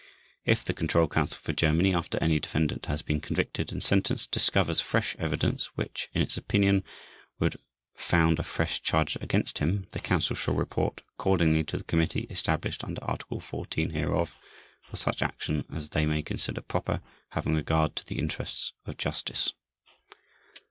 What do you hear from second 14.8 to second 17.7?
for such action as they may consider proper, having